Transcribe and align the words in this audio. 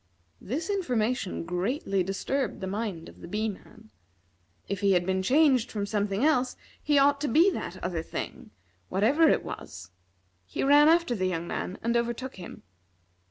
This 0.41 0.67
information 0.67 1.45
greatly 1.45 2.01
disturbed 2.01 2.59
the 2.59 2.65
mind 2.65 3.07
of 3.07 3.19
the 3.21 3.27
Bee 3.27 3.49
man. 3.49 3.91
If 4.67 4.79
he 4.79 4.93
had 4.93 5.05
been 5.05 5.21
changed 5.21 5.71
from 5.71 5.85
something 5.85 6.25
else, 6.25 6.55
he 6.81 6.97
ought 6.97 7.21
to 7.21 7.27
be 7.27 7.51
that 7.51 7.77
other 7.83 8.01
thing, 8.01 8.49
whatever 8.89 9.29
it 9.29 9.43
was. 9.45 9.91
He 10.43 10.63
ran 10.63 10.87
after 10.89 11.13
the 11.13 11.27
young 11.27 11.45
man, 11.45 11.77
and 11.83 11.95
overtook 11.95 12.37
him. 12.37 12.63